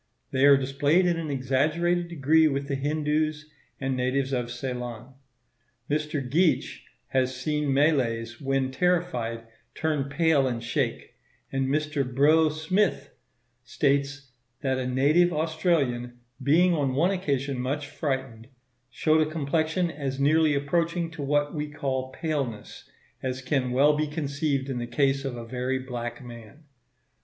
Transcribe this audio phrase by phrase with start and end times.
[0.31, 3.45] They are displayed in an exaggerated degree with the Hindoos
[3.79, 5.13] and natives of Ceylon.
[5.91, 6.27] Mr.
[6.27, 9.45] Geach has seen Malays when terrified
[9.75, 11.13] turn pale and shake;
[11.51, 12.03] and Mr.
[12.03, 13.11] Brough Smyth
[13.63, 18.47] states that a native Australian "being on one occasion much frightened,
[18.89, 22.89] showed a complexion as nearly approaching to what we call paleness,
[23.21, 26.63] as can well be conceived in the case of a very black man."